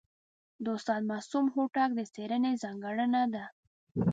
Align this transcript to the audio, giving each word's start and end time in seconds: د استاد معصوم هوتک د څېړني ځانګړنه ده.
د 0.63 0.65
استاد 0.77 1.01
معصوم 1.09 1.45
هوتک 1.55 1.89
د 1.95 1.99
څېړني 2.13 2.53
ځانګړنه 2.63 3.21
ده. 3.33 3.45